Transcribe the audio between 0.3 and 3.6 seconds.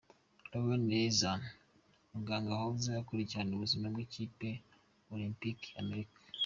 Larry Nasser, umuganga yahoze akurikirana